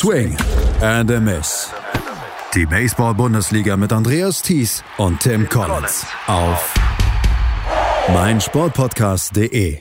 [0.00, 0.34] Swing
[0.80, 1.70] and a Miss.
[2.54, 6.72] Die Baseball-Bundesliga mit Andreas Thies und Tim Collins auf
[8.10, 9.80] meinsportpodcast.de.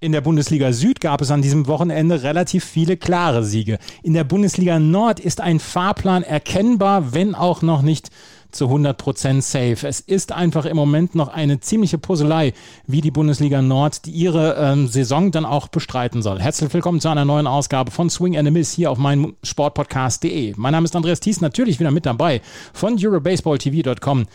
[0.00, 3.78] In der Bundesliga Süd gab es an diesem Wochenende relativ viele klare Siege.
[4.02, 8.08] In der Bundesliga Nord ist ein Fahrplan erkennbar, wenn auch noch nicht
[8.54, 9.86] zu 100% safe.
[9.86, 12.52] Es ist einfach im Moment noch eine ziemliche Puzzlei,
[12.86, 16.40] wie die Bundesliga Nord die ihre ähm, Saison dann auch bestreiten soll.
[16.40, 20.54] Herzlich willkommen zu einer neuen Ausgabe von Swing and a Miss hier auf meinem Sportpodcast.de.
[20.56, 22.40] Mein Name ist Andreas Thies, natürlich wieder mit dabei
[22.72, 24.26] von EuroBaseballTV.com.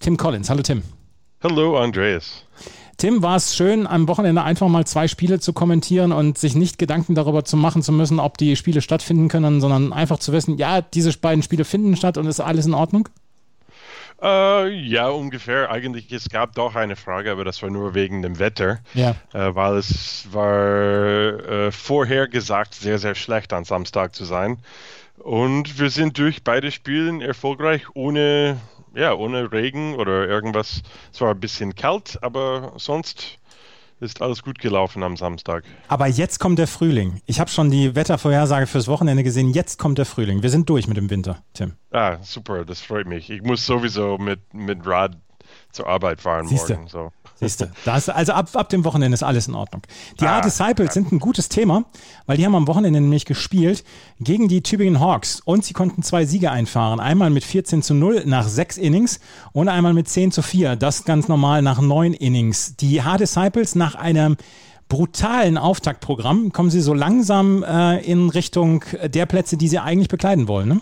[0.00, 0.50] Tim Collins.
[0.50, 0.82] Hallo Tim.
[1.42, 2.44] Hallo Andreas.
[2.96, 6.78] Tim, war es schön, am Wochenende einfach mal zwei Spiele zu kommentieren und sich nicht
[6.78, 10.58] Gedanken darüber zu machen zu müssen, ob die Spiele stattfinden können, sondern einfach zu wissen,
[10.58, 13.08] ja, diese beiden Spiele finden statt und ist alles in Ordnung?
[14.24, 15.70] Uh, ja, ungefähr.
[15.70, 18.78] Eigentlich, es gab doch eine Frage, aber das war nur wegen dem Wetter.
[18.94, 19.10] Ja.
[19.34, 24.60] Uh, weil es war uh, vorher gesagt sehr, sehr schlecht an Samstag zu sein.
[25.18, 28.58] Und wir sind durch beide Spiele erfolgreich ohne,
[28.94, 30.82] ja, ohne Regen oder irgendwas.
[31.12, 33.38] Es war ein bisschen kalt, aber sonst
[34.04, 35.64] ist alles gut gelaufen am Samstag.
[35.88, 37.20] Aber jetzt kommt der Frühling.
[37.26, 39.50] Ich habe schon die Wettervorhersage fürs Wochenende gesehen.
[39.50, 40.42] Jetzt kommt der Frühling.
[40.42, 41.72] Wir sind durch mit dem Winter, Tim.
[41.90, 43.30] Ah, super, das freut mich.
[43.30, 45.16] Ich muss sowieso mit, mit Rad
[45.72, 46.74] zur Arbeit fahren Siehste.
[46.74, 46.88] morgen.
[46.88, 47.10] So.
[47.40, 49.82] Siehst du, das, also ab, ab dem Wochenende ist alles in Ordnung.
[50.20, 51.84] Die ah, Disciples sind ein gutes Thema,
[52.26, 53.84] weil die haben am Wochenende nämlich gespielt
[54.20, 57.00] gegen die Tübingen Hawks und sie konnten zwei Siege einfahren.
[57.00, 59.18] Einmal mit 14 zu 0 nach sechs Innings
[59.52, 60.76] und einmal mit 10 zu 4.
[60.76, 62.76] Das ganz normal nach neun Innings.
[62.76, 64.36] Die H-Disciples nach einem
[64.88, 70.46] brutalen Auftaktprogramm kommen sie so langsam äh, in Richtung der Plätze, die sie eigentlich bekleiden
[70.46, 70.68] wollen.
[70.68, 70.80] Ne?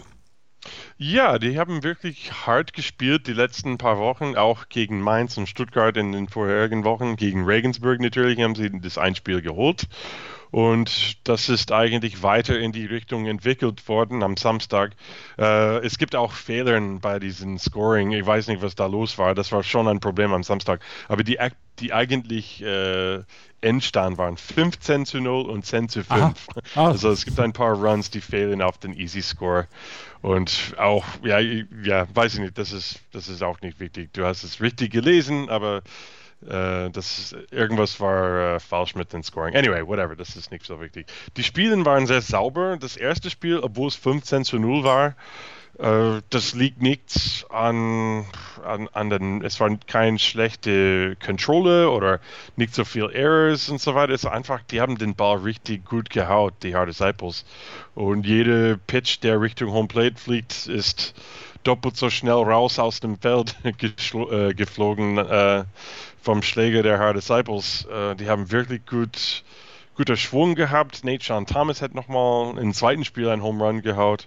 [1.05, 5.97] Ja, die haben wirklich hart gespielt die letzten paar Wochen, auch gegen Mainz und Stuttgart
[5.97, 7.17] in den vorherigen Wochen.
[7.17, 9.89] Gegen Regensburg natürlich haben sie das Einspiel geholt.
[10.53, 14.93] Und das ist eigentlich weiter in die Richtung entwickelt worden am Samstag.
[15.39, 18.13] Äh, es gibt auch Fehler bei diesem Scoring.
[18.13, 19.35] Ich weiß nicht, was da los war.
[19.35, 20.81] Das war schon ein Problem am Samstag.
[21.09, 21.39] Aber die,
[21.81, 23.21] die eigentlich äh,
[23.63, 26.11] Endstand waren 15 zu 0 und 10 zu 5.
[26.15, 26.35] Ah.
[26.75, 29.69] Also es gibt ein paar Runs, die fehlen auf den Easy Score.
[30.21, 34.13] Und auch, ja, ja, weiß ich nicht, das ist, das ist auch nicht wichtig.
[34.13, 35.83] Du hast es richtig gelesen, aber
[36.49, 39.55] äh, das irgendwas war äh, falsch mit dem Scoring.
[39.57, 41.07] Anyway, whatever, das ist nicht so wichtig.
[41.37, 42.77] Die Spiele waren sehr sauber.
[42.77, 45.17] Das erste Spiel, obwohl es 15 zu 0 war,
[45.79, 48.27] äh, das liegt nicht an,
[48.63, 52.21] an, an den, es war kein schlechte Controller oder
[52.57, 54.13] nicht so viel Errors und so weiter.
[54.13, 57.45] Es ist einfach, die haben den Ball richtig gut gehaut, die Hard Disciples.
[57.95, 61.15] Und jede Pitch, der Richtung Home Plate fliegt, ist
[61.63, 65.65] doppelt so schnell raus aus dem Feld äh, geflogen äh,
[66.21, 67.87] vom Schläger der Hard Disciples.
[67.87, 69.45] Äh, die haben wirklich gut
[69.95, 71.05] guter Schwung gehabt.
[71.05, 74.27] Nate Sean Thomas hat nochmal im zweiten Spiel ein Home Run gehaut.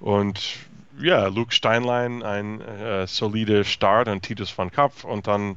[0.00, 0.40] Und
[1.00, 5.56] ja, Luke Steinlein ein äh, solider Start und Titus van Kapf und dann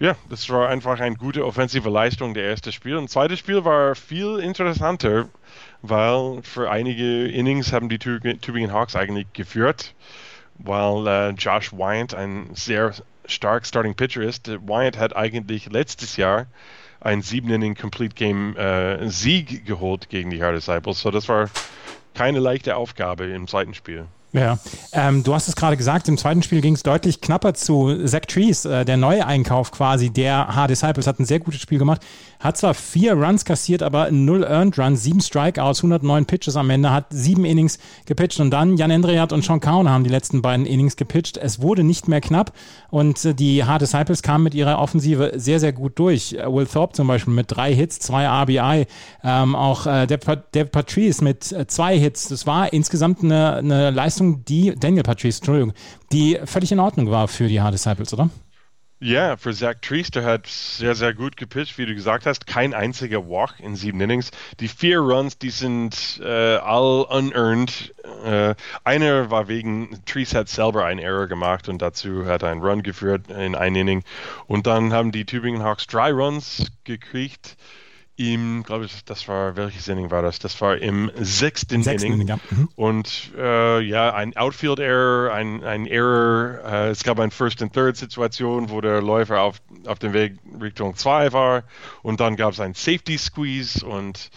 [0.00, 2.96] ja, das war einfach eine gute offensive Leistung der erste Spiel.
[2.96, 5.28] Und das zweite Spiel war viel interessanter,
[5.86, 9.94] weil für einige Innings haben die Tübingen Hawks eigentlich geführt,
[10.54, 12.94] weil äh, Josh Wyant ein sehr
[13.26, 14.48] stark Starting Pitcher ist.
[14.48, 16.46] Wyant hat eigentlich letztes Jahr
[17.00, 21.00] ein 7-Inning Complete Game äh, Sieg geholt gegen die Hard Disciples.
[21.00, 21.50] So das war
[22.14, 24.06] keine leichte Aufgabe im zweiten Spiel.
[24.34, 24.58] Ja,
[24.92, 28.04] ähm, du hast es gerade gesagt, im zweiten Spiel ging es deutlich knapper zu.
[28.04, 30.66] Zach Trees, äh, der neue Einkauf quasi, der H.
[30.66, 32.00] Disciples, hat ein sehr gutes Spiel gemacht.
[32.40, 36.90] Hat zwar vier Runs kassiert, aber null Earned Runs, sieben Strikeouts, 109 Pitches am Ende,
[36.90, 40.66] hat sieben Innings gepitcht und dann Jan Endriat und Sean Kaun haben die letzten beiden
[40.66, 41.36] Innings gepitcht.
[41.36, 42.52] Es wurde nicht mehr knapp
[42.90, 46.32] und äh, die Hard Disciples kamen mit ihrer Offensive sehr, sehr gut durch.
[46.32, 48.86] Äh, Will Thorpe zum Beispiel mit drei Hits, zwei RBI,
[49.22, 52.28] ähm, auch äh, der Patrice mit äh, zwei Hits.
[52.28, 55.72] Das war insgesamt eine, eine Leistung, die, Daniel Patrice, Entschuldigung,
[56.12, 58.30] die völlig in Ordnung war für die Hard Disciples, oder?
[59.00, 62.46] Ja, für Zach Treester hat sehr, sehr gut gepitcht, wie du gesagt hast.
[62.46, 64.30] Kein einziger Walk in sieben Innings.
[64.60, 67.94] Die vier Runs, die sind äh, all unearned.
[68.24, 72.62] Äh, einer war wegen, Trees hat selber einen Error gemacht und dazu hat er einen
[72.62, 74.04] Run geführt in ein Inning.
[74.46, 77.58] Und dann haben die Tübingen Hawks drei Runs gekriegt
[78.16, 80.38] im, glaube ich, das war, welches Inning war das?
[80.38, 82.28] Das war im sechsten, sechsten Inning.
[82.28, 82.38] Ja.
[82.50, 82.68] Mhm.
[82.76, 86.60] Und äh, ja, ein Outfield-Error, ein, ein Error.
[86.64, 91.64] Äh, es gab eine First-and-Third-Situation, wo der Läufer auf, auf dem Weg Richtung 2 war.
[92.02, 94.30] Und dann gab es ein Safety-Squeeze und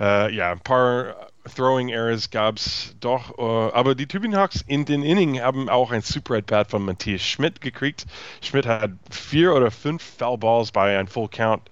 [0.00, 1.14] äh, ja, ein paar
[1.54, 3.38] Throwing Errors gab es doch.
[3.38, 7.22] Äh, aber die Tübingen Hawks in den Inning haben auch ein Super At-Bat von Matthias
[7.22, 8.06] Schmidt gekriegt.
[8.40, 11.62] Schmidt hat vier oder fünf Foul Balls bei einem Full Count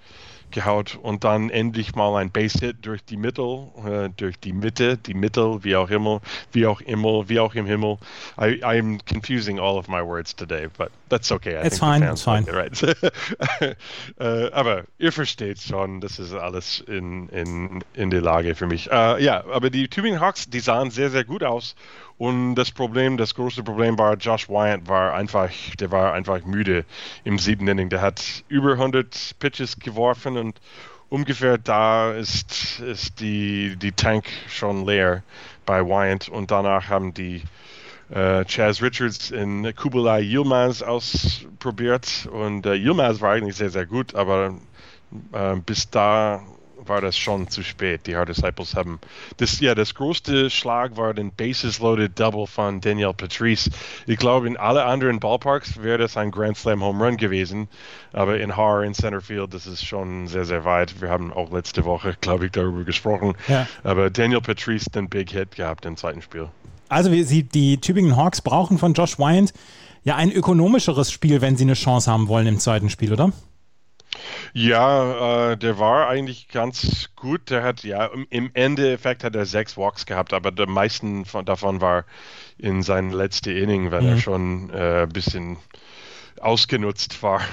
[0.51, 5.15] gehaut und dann endlich mal ein Base-Hit durch die Mittel, äh, durch die Mitte, die
[5.15, 6.21] Mittel, wie auch immer,
[6.53, 7.99] wie auch immer, wie auch im Himmel.
[8.39, 11.57] I, I'm confusing all of my words today, but that's okay.
[11.57, 12.47] I it's fine, it's fine.
[12.51, 12.83] Right.
[14.19, 18.91] äh, aber ihr versteht schon, das ist alles in, in, in der Lage für mich.
[18.91, 21.75] Äh, ja, aber die Tübingen Hawks, die sahen sehr, sehr gut aus.
[22.21, 26.85] Und das Problem, das große Problem war, Josh Wyatt war einfach, der war einfach müde
[27.25, 27.89] im siebten Inning.
[27.89, 30.61] Der hat über 100 Pitches geworfen und
[31.09, 35.23] ungefähr da ist, ist die, die Tank schon leer
[35.65, 36.29] bei Wyatt.
[36.29, 37.43] Und danach haben die
[38.11, 42.29] äh, Chaz Richards in Kubalai Yilmaz ausprobiert.
[42.31, 44.59] Und äh, Yilmaz war eigentlich sehr, sehr gut, aber
[45.33, 46.43] äh, bis da
[46.87, 48.07] war das schon zu spät.
[48.07, 48.99] Die Hard Disciples haben
[49.37, 53.71] das, ja, das größte Schlag war den Bases Loaded Double von Daniel Patrice.
[54.07, 57.69] Ich glaube, in alle anderen Ballparks wäre das ein Grand Slam Home Run gewesen,
[58.13, 61.01] aber in Haar in Centerfield, das ist schon sehr, sehr weit.
[61.01, 63.35] Wir haben auch letzte Woche, glaube ich, darüber gesprochen.
[63.49, 63.67] Ja.
[63.85, 66.49] Aber Daniel Patrice den Big Hit gehabt im zweiten Spiel.
[66.89, 69.53] Also wie sie die Tübingen Hawks brauchen von Josh Wyand
[70.03, 73.33] ja ein ökonomischeres Spiel, wenn sie eine Chance haben wollen im zweiten Spiel, oder?
[74.53, 77.51] Ja, äh, der war eigentlich ganz gut.
[77.51, 81.81] Der hat ja im Endeffekt hat er sechs Walks gehabt, aber der meisten von, davon
[81.81, 82.05] war
[82.59, 84.11] in seinem letzten Inning, wenn mhm.
[84.11, 85.59] er schon äh, ein bisschen
[86.41, 87.41] ausgenutzt war.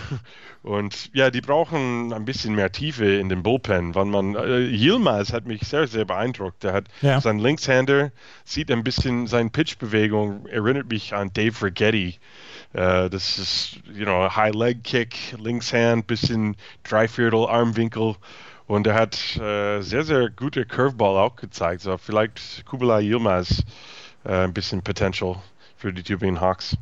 [0.64, 3.96] Und ja, die brauchen ein bisschen mehr Tiefe in den Bullpen.
[3.96, 6.64] Wenn man äh, Yilmaz hat mich sehr, sehr beeindruckt.
[6.64, 7.22] Der hat ja.
[7.22, 8.12] sein Linkshänder,
[8.44, 12.20] sieht ein bisschen seine Pitchbewegung, erinnert mich an Dave Rigetti.
[12.78, 18.16] Uh, das ist, you know, a High Leg Kick, links Linkshand, bisschen Dreiviertel, Armwinkel.
[18.68, 21.82] Und er hat äh, sehr, sehr gute Curveball auch gezeigt.
[21.82, 23.64] So vielleicht Kubala Yilmaz
[24.26, 25.38] äh, ein bisschen Potential
[25.78, 26.76] für die Tübingen Hawks.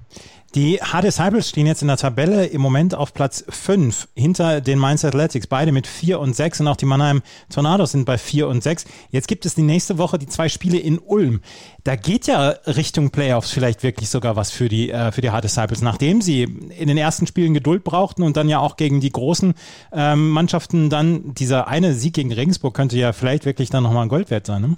[0.56, 4.80] Die Hard Disciples stehen jetzt in der Tabelle im Moment auf Platz 5 hinter den
[4.80, 8.48] Mainz Athletics, beide mit 4 und 6 und auch die Mannheim Tornados sind bei 4
[8.48, 8.86] und 6.
[9.12, 11.42] Jetzt gibt es die nächste Woche die zwei Spiele in Ulm.
[11.84, 15.44] Da geht ja Richtung Playoffs vielleicht wirklich sogar was für die, äh, für die Hard
[15.44, 19.12] Disciples, nachdem sie in den ersten Spielen Geduld brauchten und dann ja auch gegen die
[19.12, 19.56] großen
[19.92, 24.10] ähm, Mannschaften dann dieser eine Sieg gegen Regensburg könnte ja vielleicht wirklich dann nochmal ein
[24.10, 24.62] Gold wert sein.
[24.62, 24.78] Ne?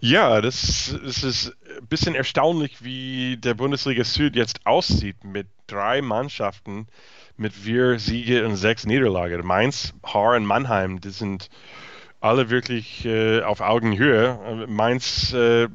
[0.00, 6.02] Ja, das, das ist ein bisschen erstaunlich, wie der Bundesliga Süd jetzt aussieht mit drei
[6.02, 6.86] Mannschaften
[7.36, 9.46] mit vier Siege und sechs Niederlagen.
[9.46, 11.50] Mainz, Haar und Mannheim, die sind
[12.20, 14.66] alle wirklich äh, auf Augenhöhe.
[14.68, 15.68] Mainz, äh,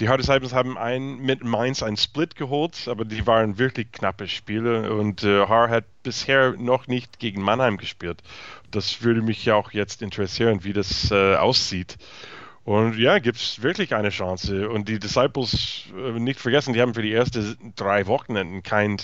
[0.00, 4.28] die Hard Disciples haben ein, mit Mainz einen Split geholt, aber die waren wirklich knappe
[4.28, 8.22] Spiele und äh, Haar hat bisher noch nicht gegen Mannheim gespielt.
[8.70, 11.96] Das würde mich ja auch jetzt interessieren, wie das äh, aussieht.
[12.68, 14.68] Und ja, gibt es wirklich eine Chance.
[14.68, 18.98] Und die Disciples, äh, nicht vergessen, die haben für die ersten drei Wochenenden kein,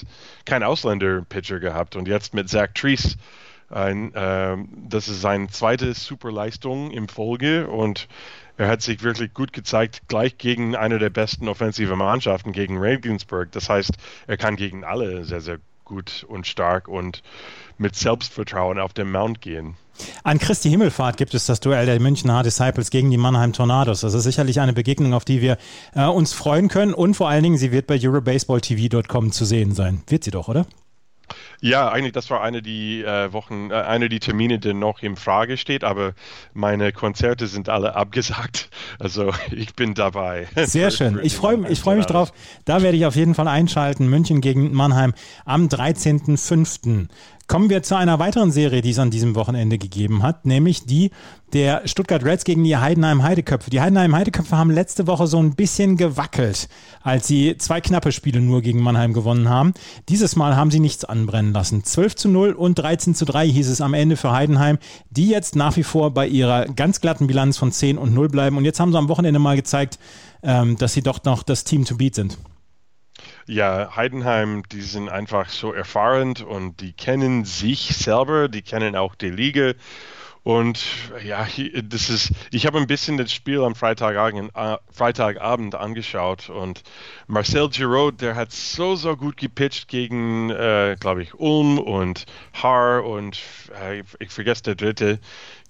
[0.44, 1.96] kein Ausländer-Pitcher gehabt.
[1.96, 3.16] Und jetzt mit Zach Trees,
[3.70, 7.66] ein, äh, das ist seine zweite Superleistung im Folge.
[7.66, 8.06] Und
[8.58, 13.50] er hat sich wirklich gut gezeigt, gleich gegen eine der besten offensiven Mannschaften, gegen Regensburg.
[13.52, 13.92] Das heißt,
[14.26, 17.22] er kann gegen alle sehr, sehr gut und stark und
[17.78, 19.76] mit Selbstvertrauen auf den Mount gehen.
[20.24, 24.00] An Christi Himmelfahrt gibt es das Duell der Münchner Disciples gegen die Mannheim Tornados.
[24.00, 25.56] Das ist sicherlich eine Begegnung, auf die wir
[25.94, 26.94] äh, uns freuen können.
[26.94, 30.02] Und vor allen Dingen, sie wird bei EuroBaseballTV.com zu sehen sein.
[30.08, 30.66] Wird sie doch, oder?
[31.64, 35.16] Ja, eigentlich, das war eine die äh, Wochen, äh, eine die Termine, die noch in
[35.16, 36.12] Frage steht, aber
[36.52, 38.68] meine Konzerte sind alle abgesagt.
[39.00, 40.46] Also ich bin dabei.
[40.54, 41.18] Sehr schön.
[41.22, 42.32] Ich freue ich freu mich drauf.
[42.64, 44.08] Da werde ich auf jeden Fall einschalten.
[44.08, 47.08] München gegen Mannheim am 13.05.
[47.46, 51.10] Kommen wir zu einer weiteren Serie, die es an diesem Wochenende gegeben hat, nämlich die
[51.52, 53.70] der Stuttgart Reds gegen die Heidenheim Heideköpfe.
[53.70, 56.68] Die Heidenheim Heideköpfe haben letzte Woche so ein bisschen gewackelt,
[57.02, 59.74] als sie zwei knappe Spiele nur gegen Mannheim gewonnen haben.
[60.08, 61.84] Dieses Mal haben sie nichts anbrennen lassen.
[61.84, 64.78] 12 zu 0 und 13 zu 3 hieß es am Ende für Heidenheim,
[65.10, 68.56] die jetzt nach wie vor bei ihrer ganz glatten Bilanz von 10 und 0 bleiben.
[68.58, 69.98] Und jetzt haben sie am Wochenende mal gezeigt,
[70.42, 72.36] ähm, dass sie doch noch das Team to beat sind.
[73.46, 79.14] Ja, Heidenheim, die sind einfach so erfahren und die kennen sich selber, die kennen auch
[79.14, 79.72] die Liga.
[80.44, 80.84] Und
[81.24, 81.46] ja,
[81.82, 86.82] das ist, ich habe ein bisschen das Spiel am Freitagabend, äh, Freitagabend angeschaut und
[87.26, 93.04] Marcel Giraud, der hat so, so gut gepitcht gegen, äh, glaube ich, Ulm und Haar
[93.04, 93.40] und
[93.82, 95.18] äh, ich vergesse der dritte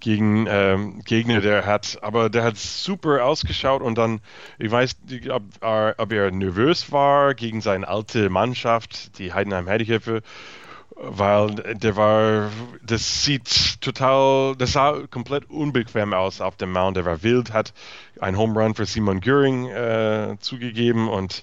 [0.01, 4.21] gegen ähm, Gegner, der hat, aber der hat super ausgeschaut und dann,
[4.59, 10.23] ich weiß nicht, ob, ob er nervös war gegen seine alte Mannschaft, die Heidenheim Heideköpfe
[10.97, 12.51] weil der war,
[12.83, 16.97] das sieht total, das sah komplett unbequem aus auf dem Mount.
[16.97, 17.73] Der war wild, hat
[18.21, 21.43] ein Home Run für Simon Göring äh, zugegeben und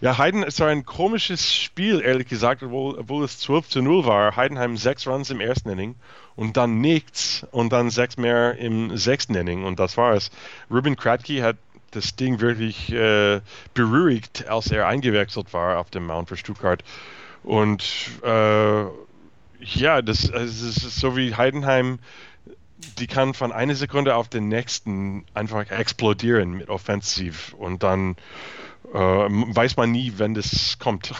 [0.00, 4.36] ja, Heiden ist ein komisches Spiel, ehrlich gesagt, obwohl, obwohl es 12 zu 0 war.
[4.36, 5.96] Heidenheim sechs Runs im ersten Inning
[6.36, 10.30] und dann nichts und dann sechs mehr im sechsten Inning und das war es.
[10.70, 11.56] Ruben Kratky hat
[11.90, 13.40] das Ding wirklich äh,
[13.74, 16.84] beruhigt, als er eingewechselt war auf dem Mount für Stuttgart.
[17.44, 17.84] Und
[18.22, 18.84] äh,
[19.60, 21.98] ja, das, das ist so wie Heidenheim,
[22.98, 28.16] die kann von einer Sekunde auf den nächsten einfach explodieren mit Offensiv und dann
[28.94, 31.12] äh, weiß man nie, wenn das kommt.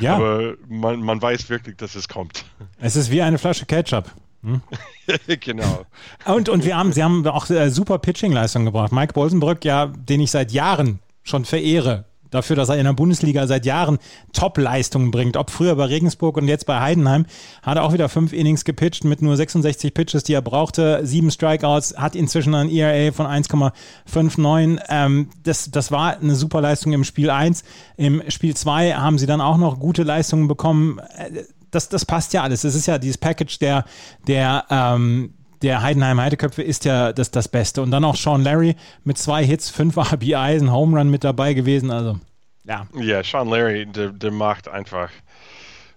[0.00, 0.16] Ja.
[0.16, 2.44] Aber man, man weiß wirklich, dass es kommt.
[2.78, 4.10] Es ist wie eine Flasche Ketchup.
[4.42, 4.62] Hm?
[5.40, 5.86] genau.
[6.24, 8.92] Und, und wir haben, sie haben auch äh, super Pitching-Leistung gebracht.
[8.92, 13.46] Mike Bolsenbrück, ja, den ich seit Jahren schon verehre, dafür, dass er in der Bundesliga
[13.46, 13.98] seit Jahren
[14.32, 15.36] Top-Leistungen bringt.
[15.36, 17.26] Ob früher bei Regensburg und jetzt bei Heidenheim,
[17.62, 21.30] hat er auch wieder fünf Innings gepitcht mit nur 66 Pitches, die er brauchte, sieben
[21.30, 24.80] Strikeouts, hat inzwischen ein ERA von 1,59.
[24.88, 27.64] Ähm, das, das war eine super Leistung im Spiel 1.
[27.96, 30.98] Im Spiel 2 haben sie dann auch noch gute Leistungen bekommen.
[31.16, 32.62] Äh, das, das passt ja alles.
[32.62, 33.84] Das ist ja dieses Package der,
[34.26, 37.82] der, ähm, der Heidenheim Heideköpfe ist ja das, das Beste.
[37.82, 41.54] Und dann auch Sean Larry mit zwei Hits, fünf RBIs, ein Home Run mit dabei
[41.54, 41.90] gewesen.
[41.90, 42.18] Also,
[42.64, 42.86] ja.
[42.98, 45.10] Ja, Sean Larry, der, der macht einfach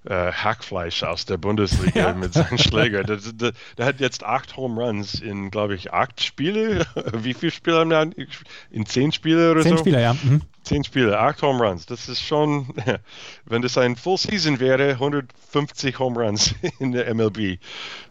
[0.05, 2.13] äh, Hackfleisch aus der Bundesliga ja.
[2.13, 3.05] mit seinen Schlägern.
[3.05, 6.85] Der, der, der, hat jetzt acht Home Runs in, glaube ich, acht Spiele.
[7.13, 8.25] Wie viele Spiele haben wir?
[8.71, 9.83] In zehn Spiele oder zehn so?
[9.83, 10.13] Zehn Spiele, ja.
[10.13, 10.41] Mhm.
[10.63, 11.85] Zehn Spiele, acht Home Runs.
[11.85, 12.67] Das ist schon,
[13.45, 17.59] wenn das ein Full Season wäre, 150 Home Runs in der MLB.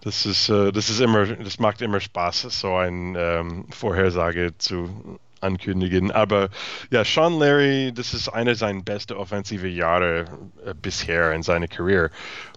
[0.02, 5.18] Das ist, äh, das ist immer, das macht immer Spaß, so eine ähm, Vorhersage zu
[5.42, 6.10] ankündigen.
[6.10, 6.48] Aber
[6.90, 10.24] ja, Sean Larry, das ist einer seiner besten offensive Jahre
[10.64, 12.10] äh, bisher in seiner Karriere.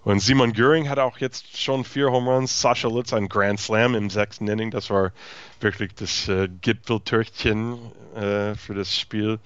[0.04, 2.60] Und Simon Göring hat auch jetzt schon vier Home Runs.
[2.60, 4.70] Sascha Lutz ein Grand Slam im sechsten Inning.
[4.70, 5.12] Das war
[5.60, 7.78] wirklich das äh, Gipfeltürchen
[8.14, 9.38] äh, für das Spiel.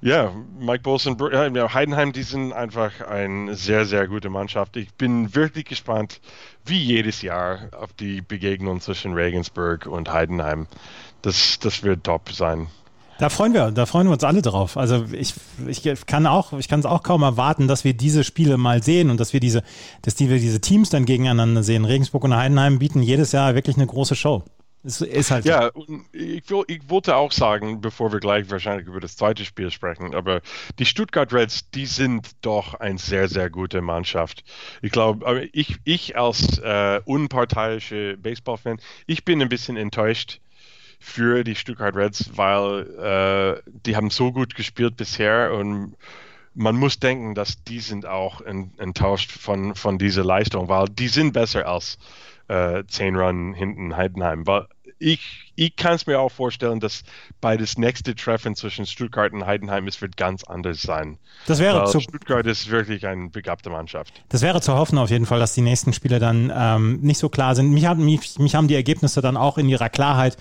[0.00, 4.76] Ja, Mike Bolson, ja, Heidenheim, die sind einfach eine sehr, sehr gute Mannschaft.
[4.76, 6.20] Ich bin wirklich gespannt,
[6.64, 10.68] wie jedes Jahr, auf die Begegnung zwischen Regensburg und Heidenheim
[11.22, 12.68] das, das wird top sein.
[13.18, 14.76] Da freuen wir, da freuen wir uns alle drauf.
[14.76, 15.34] Also ich,
[15.66, 19.10] ich kann auch, ich kann es auch kaum erwarten, dass wir diese Spiele mal sehen
[19.10, 19.64] und dass wir diese,
[20.02, 21.84] dass wir diese Teams dann gegeneinander sehen.
[21.84, 24.44] Regensburg und Heidenheim bieten jedes Jahr wirklich eine große Show.
[24.84, 25.98] Es ist halt ja, so.
[26.12, 30.40] ich, ich wollte auch sagen, bevor wir gleich wahrscheinlich über das zweite Spiel sprechen, aber
[30.78, 34.44] die Stuttgart Reds, die sind doch eine sehr, sehr gute Mannschaft.
[34.80, 40.40] Ich glaube, ich, ich als äh, unparteiische Baseballfan, ich bin ein bisschen enttäuscht,
[40.98, 45.96] für die Stuttgart Reds, weil äh, die haben so gut gespielt bisher und
[46.54, 51.32] man muss denken, dass die sind auch enttäuscht von, von dieser Leistung, weil die sind
[51.32, 51.98] besser als
[52.48, 54.44] äh, 10 Run hinten Heidenheim.
[54.46, 54.66] Weil
[54.98, 57.02] ich, ich kann es mir auch vorstellen, dass
[57.40, 61.18] bei das nächste Treffen zwischen Stuttgart und Heidenheim es wird ganz anders sein.
[61.46, 64.22] Das wäre zu, Stuttgart ist wirklich eine begabte Mannschaft.
[64.28, 67.28] Das wäre zu hoffen auf jeden Fall, dass die nächsten Spiele dann ähm, nicht so
[67.28, 67.72] klar sind.
[67.72, 70.36] Mich, hat, mich, mich haben die Ergebnisse dann auch in ihrer Klarheit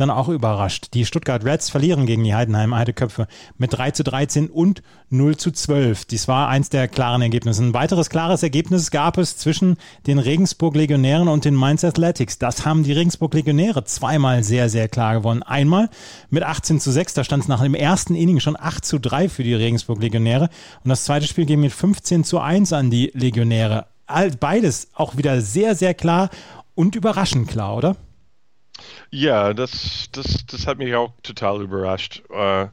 [0.00, 0.94] dann auch überrascht.
[0.94, 3.26] Die Stuttgart Reds verlieren gegen die Heidenheim Heideköpfe
[3.58, 6.06] mit 3 zu 13 und 0 zu 12.
[6.06, 7.62] Dies war eins der klaren Ergebnisse.
[7.62, 12.38] Ein weiteres klares Ergebnis gab es zwischen den Regensburg Legionären und den Mainz Athletics.
[12.38, 15.42] Das haben die Regensburg Legionäre zweimal sehr, sehr klar gewonnen.
[15.42, 15.88] Einmal
[16.28, 19.28] mit 18 zu 6, da stand es nach dem ersten Inning schon 8 zu 3
[19.28, 20.48] für die Regensburg Legionäre.
[20.84, 23.86] Und das zweite Spiel ging mit 15 zu 1 an die Legionäre.
[24.40, 26.30] Beides auch wieder sehr, sehr klar
[26.74, 27.96] und überraschend klar, oder?
[29.10, 32.22] Ja, das, das, das hat mich auch total überrascht.
[32.30, 32.68] Uh,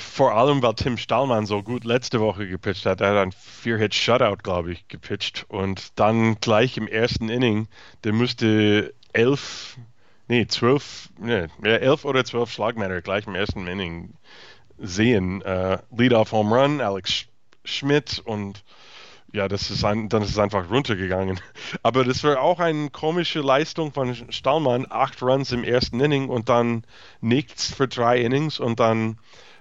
[0.00, 3.00] vor allem, weil Tim Stallmann so gut letzte Woche gepitcht hat.
[3.00, 5.44] Er hat ein Vier-Hit-Shutout, glaube ich, gepitcht.
[5.48, 7.68] Und dann gleich im ersten Inning,
[8.04, 9.76] der musste elf,
[10.30, 14.14] nee, zwölf, nee, elf oder zwölf Schlagmänner gleich im ersten Inning
[14.78, 15.42] sehen.
[15.42, 17.26] Uh, Lead-off Home Run, Alex
[17.64, 18.64] Schmidt und
[19.32, 21.40] ja, das ist ein, dann ist es einfach runtergegangen.
[21.82, 24.86] Aber das war auch eine komische Leistung von Stallmann.
[24.88, 26.84] Acht Runs im ersten Inning und dann
[27.20, 29.18] nichts für drei Innings und dann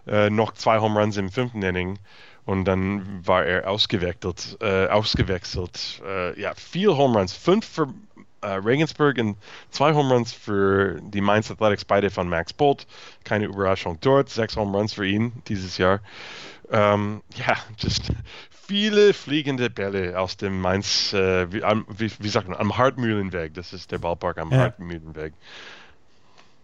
[0.07, 1.99] äh, noch zwei Home Runs im fünften Inning.
[2.45, 4.57] Und dann war er ausgewechselt.
[4.59, 6.01] Äh, ausgewechselt.
[6.03, 7.33] Äh, ja, vier Home Runs.
[7.33, 7.93] Fünf für
[8.41, 9.37] äh, Regensburg und
[9.71, 12.87] zwei Home Runs für die Mainz Athletics, beide von Max Bolt.
[13.23, 14.29] Keine Überraschung dort.
[14.29, 15.99] Sechs Home Runs für ihn dieses Jahr.
[16.71, 18.11] Ähm, ja, just
[18.67, 21.61] viele fliegende Bälle aus dem Mainz, äh, wie,
[21.97, 23.55] wie, wie, sagt man, am Hartmühlenweg.
[23.55, 24.59] Das ist der Ballpark am ja.
[24.59, 25.33] Hartmühlenweg.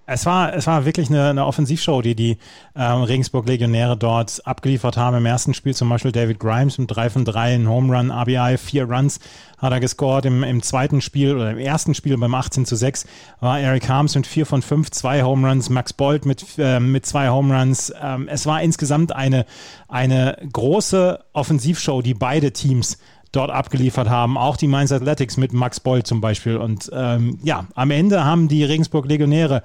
[0.07, 2.38] Es war, es war wirklich eine, eine Offensivshow, die die
[2.75, 5.17] ähm, Regensburg-Legionäre dort abgeliefert haben.
[5.17, 8.57] Im ersten Spiel zum Beispiel David Grimes mit 3 von 3 in Home Run, RBI,
[8.57, 9.19] 4 Runs
[9.57, 10.25] hat er gescored.
[10.25, 13.05] Im, Im zweiten Spiel oder im ersten Spiel beim 18 zu 6
[13.39, 17.05] war Eric Harms mit 4 von 5, 2 Home Runs, Max Bolt mit, äh, mit
[17.05, 17.91] 2 Home Runs.
[18.00, 19.45] Ähm, es war insgesamt eine,
[19.88, 23.00] eine große Offensivshow, die beide Teams
[23.35, 24.37] dort abgeliefert haben.
[24.37, 26.57] Auch die Mainz Athletics mit Max Boll zum Beispiel.
[26.57, 29.63] Und ähm, ja, am Ende haben die Regensburg Legionäre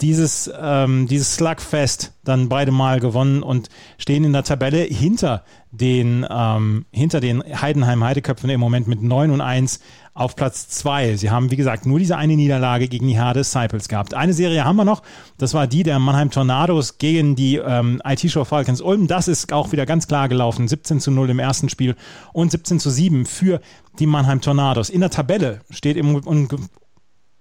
[0.00, 6.26] dieses, ähm, dieses Slugfest dann beide Mal gewonnen und stehen in der Tabelle hinter den,
[6.28, 9.80] ähm, hinter den Heidenheim-Heideköpfen im Moment mit 9 und 1
[10.14, 11.16] auf Platz 2.
[11.16, 14.14] Sie haben, wie gesagt, nur diese eine Niederlage gegen die Herde Disciples gehabt.
[14.14, 15.02] Eine Serie haben wir noch,
[15.38, 19.08] das war die der Mannheim Tornados gegen die ähm, IT-Show Falcons Ulm.
[19.08, 20.68] Das ist auch wieder ganz klar gelaufen.
[20.68, 21.96] 17 zu 0 im ersten Spiel
[22.32, 23.60] und 17 zu 7 für
[23.98, 24.88] die Mannheim Tornados.
[24.90, 26.48] In der Tabelle steht im,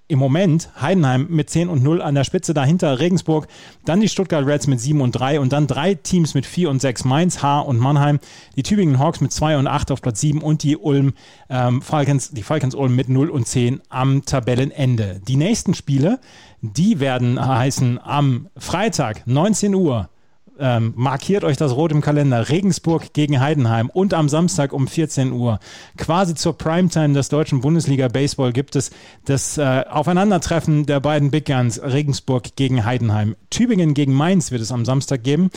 [0.07, 3.47] im Moment Heidenheim mit 10 und 0 an der Spitze, dahinter Regensburg,
[3.85, 6.81] dann die Stuttgart Reds mit 7 und 3 und dann drei Teams mit 4 und
[6.81, 8.19] 6, Mainz, Haar und Mannheim,
[8.55, 11.13] die Tübingen Hawks mit 2 und 8 auf Platz 7 und die Ulm
[11.49, 15.21] ähm, Falcons, die Falcons Ulm mit 0 und 10 am Tabellenende.
[15.27, 16.19] Die nächsten Spiele,
[16.61, 20.09] die werden heißen am Freitag 19 Uhr
[20.59, 22.49] ähm, markiert euch das rot im Kalender.
[22.49, 25.59] Regensburg gegen Heidenheim und am Samstag um 14 Uhr,
[25.97, 28.91] quasi zur Primetime des deutschen Bundesliga Baseball, gibt es
[29.25, 33.35] das äh, Aufeinandertreffen der beiden Big Guns Regensburg gegen Heidenheim.
[33.49, 35.49] Tübingen gegen Mainz wird es am Samstag geben.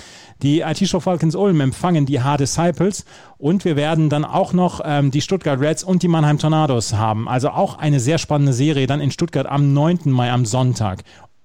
[0.43, 3.05] Die IT-Show Falcons Ulm empfangen die H Disciples
[3.38, 7.29] und wir werden dann auch noch ähm, die Stuttgart Reds und die Mannheim Tornados haben.
[7.29, 10.00] Also auch eine sehr spannende Serie dann in Stuttgart am 9.
[10.07, 11.03] Mai am Sonntag.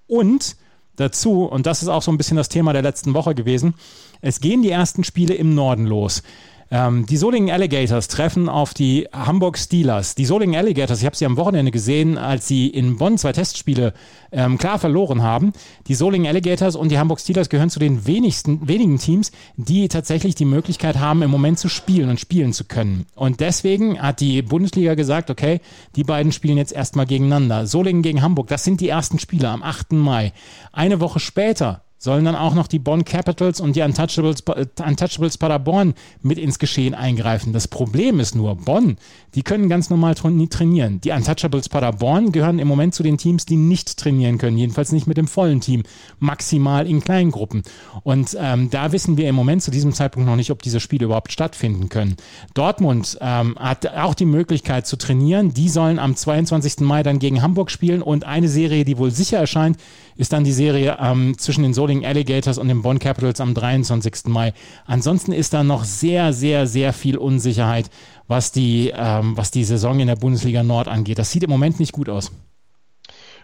[0.08, 0.56] Und
[0.96, 3.76] dazu, und das ist auch so ein bisschen das Thema der letzten Woche gewesen,
[4.22, 6.24] es gehen die ersten Spiele im Norden los.
[6.74, 10.16] Ähm, die Solingen Alligators treffen auf die Hamburg Steelers.
[10.16, 13.94] Die Solingen Alligators, ich habe sie am Wochenende gesehen, als sie in Bonn zwei Testspiele
[14.32, 15.52] ähm, klar verloren haben.
[15.88, 20.34] Die Solingen Alligators und die Hamburg Steelers gehören zu den wenigsten, wenigen Teams, die tatsächlich
[20.36, 23.06] die Möglichkeit haben, im Moment zu spielen und spielen zu können.
[23.16, 25.60] Und deswegen hat die Bundesliga gesagt, okay,
[25.98, 27.68] die beiden spielen jetzt erstmal gegeneinander.
[27.68, 29.92] Solingen gegen Hamburg, das sind die ersten Spiele am 8.
[29.92, 30.32] Mai.
[30.72, 34.44] Eine Woche später sollen dann auch noch die Bonn Capitals und die Untouchables,
[34.84, 35.94] Untouchables Paderborn
[36.24, 37.54] mit ins Geschehen eingreifen.
[37.54, 38.98] Das Problem ist nur, Bonn,
[39.36, 41.00] die können ganz normal trainieren.
[41.02, 45.06] Die Untouchables Paderborn gehören im Moment zu den Teams, die nicht trainieren können, jedenfalls nicht
[45.06, 45.84] mit dem vollen Team,
[46.18, 47.62] maximal in Kleingruppen.
[48.02, 51.06] Und ähm, da wissen wir im Moment zu diesem Zeitpunkt noch nicht, ob diese Spiele
[51.06, 52.16] überhaupt stattfinden können.
[52.56, 55.54] Dortmund ähm, hat auch die Möglichkeit zu trainieren.
[55.54, 56.80] Die sollen am 22.
[56.80, 59.78] Mai dann gegen Hamburg spielen und eine Serie, die wohl sicher erscheint,
[60.18, 64.26] ist dann die Serie ähm, zwischen den Solingen Alligators und den Bonn Capitals am 23.
[64.28, 64.54] Mai.
[64.86, 67.90] Ansonsten ist da noch sehr, sehr, sehr viel Unsicherheit,
[68.28, 71.20] was die, ähm, was die Saison in der Bundesliga Nord angeht.
[71.20, 72.32] Das sieht im Moment nicht gut aus.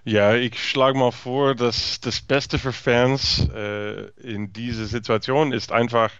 [0.05, 5.73] Ja, ich schlage mal vor, dass das Beste für Fans äh, in dieser Situation ist
[5.73, 6.11] einfach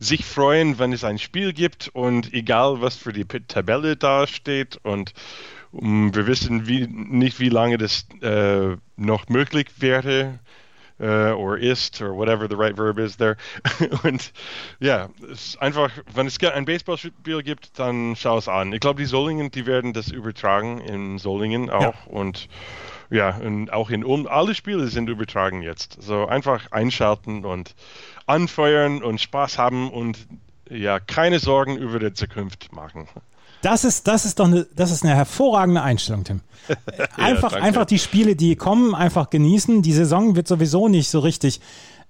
[0.00, 4.78] sich freuen, wenn es ein Spiel gibt und egal was für die Tabelle da steht
[4.82, 5.14] und
[5.70, 10.38] um, wir wissen wie, nicht, wie lange das äh, noch möglich wäre
[10.98, 13.36] äh, oder ist oder whatever the right verb is there.
[14.02, 14.32] Und
[14.80, 18.72] ja, es ist einfach, wenn es ein Baseballspiel gibt, dann schau es an.
[18.72, 21.94] Ich glaube, die Solingen, die werden das übertragen in Solingen auch ja.
[22.06, 22.48] und
[23.10, 24.26] ja, und auch in Ulm.
[24.26, 26.02] Alle Spiele sind übertragen jetzt.
[26.02, 27.74] So einfach einschalten und
[28.26, 30.26] anfeuern und Spaß haben und
[30.68, 33.06] ja, keine Sorgen über die Zukunft machen.
[33.64, 36.40] Das ist, das ist doch eine, das ist eine hervorragende Einstellung, Tim.
[37.16, 39.82] Einfach, ja, einfach die Spiele, die kommen, einfach genießen.
[39.82, 41.60] Die Saison wird sowieso nicht so richtig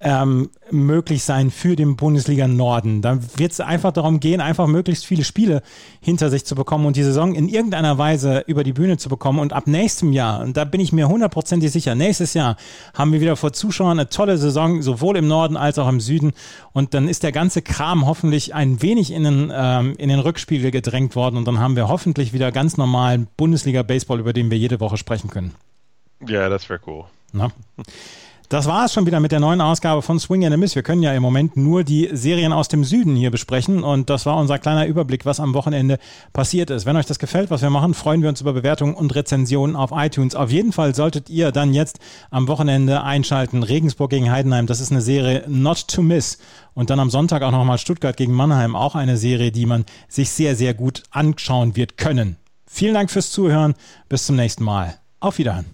[0.01, 3.01] ähm, möglich sein für den Bundesliga Norden.
[3.01, 5.63] Da wird es einfach darum gehen, einfach möglichst viele Spiele
[6.01, 9.39] hinter sich zu bekommen und die Saison in irgendeiner Weise über die Bühne zu bekommen.
[9.39, 12.57] Und ab nächstem Jahr, und da bin ich mir hundertprozentig sicher, nächstes Jahr
[12.93, 16.33] haben wir wieder vor Zuschauern eine tolle Saison, sowohl im Norden als auch im Süden.
[16.73, 20.71] Und dann ist der ganze Kram hoffentlich ein wenig in den, ähm, in den Rückspiegel
[20.71, 21.37] gedrängt worden.
[21.37, 25.31] Und dann haben wir hoffentlich wieder ganz normalen Bundesliga-Baseball, über den wir jede Woche sprechen
[25.31, 25.55] können.
[26.27, 27.05] Ja, das wäre cool.
[27.33, 27.51] Na?
[28.55, 30.77] Das war es schon wieder mit der neuen Ausgabe von Swing and a Miss.
[30.77, 34.27] Wir können ja im Moment nur die Serien aus dem Süden hier besprechen und das
[34.27, 35.99] war unser kleiner Überblick, was am Wochenende
[36.33, 36.87] passiert ist.
[36.87, 39.91] Wenn euch das gefällt, was wir machen, freuen wir uns über Bewertungen und Rezensionen auf
[39.93, 40.37] iTunes.
[40.37, 41.99] Auf jeden Fall solltet ihr dann jetzt
[42.31, 43.65] am Wochenende einschalten.
[43.65, 46.39] Regensburg gegen Heidenheim, das ist eine Serie not to miss.
[46.75, 50.31] Und dann am Sonntag auch nochmal Stuttgart gegen Mannheim, auch eine Serie, die man sich
[50.31, 52.37] sehr, sehr gut anschauen wird können.
[52.69, 53.75] Vielen Dank fürs Zuhören.
[54.09, 54.95] Bis zum nächsten Mal.
[55.19, 55.74] Auf Wiederhören.